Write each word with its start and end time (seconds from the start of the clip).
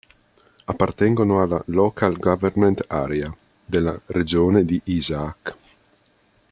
Appartengono 0.65 1.43
alla 1.43 1.61
"Local 1.67 2.17
government 2.17 2.85
area" 2.87 3.31
della 3.67 4.01
Regione 4.07 4.65
di 4.65 4.81
Isaac. 4.85 5.55